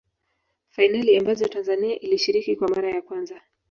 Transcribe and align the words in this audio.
fainali 0.69 1.17
ambazo 1.17 1.47
tanzania 1.47 1.99
ilishiriki 1.99 2.55
kwa 2.55 2.67
mara 2.69 2.89
ya 2.91 3.01
kwanza 3.01 3.41